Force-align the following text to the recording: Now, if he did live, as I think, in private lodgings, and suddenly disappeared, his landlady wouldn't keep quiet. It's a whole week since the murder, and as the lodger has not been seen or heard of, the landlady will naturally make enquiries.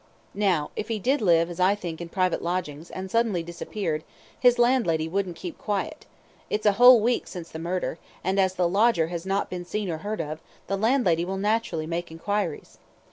Now, 0.33 0.71
if 0.75 0.87
he 0.87 0.97
did 0.97 1.21
live, 1.21 1.47
as 1.51 1.59
I 1.59 1.75
think, 1.75 2.01
in 2.01 2.09
private 2.09 2.41
lodgings, 2.41 2.89
and 2.89 3.11
suddenly 3.11 3.43
disappeared, 3.43 4.03
his 4.39 4.57
landlady 4.57 5.07
wouldn't 5.07 5.35
keep 5.35 5.59
quiet. 5.59 6.07
It's 6.49 6.65
a 6.65 6.71
whole 6.81 6.99
week 6.99 7.27
since 7.27 7.51
the 7.51 7.59
murder, 7.59 7.99
and 8.23 8.39
as 8.39 8.55
the 8.55 8.67
lodger 8.67 9.09
has 9.09 9.27
not 9.27 9.51
been 9.51 9.63
seen 9.63 9.91
or 9.91 9.99
heard 9.99 10.19
of, 10.19 10.39
the 10.65 10.75
landlady 10.75 11.23
will 11.23 11.37
naturally 11.37 11.85
make 11.85 12.09
enquiries. 12.09 12.79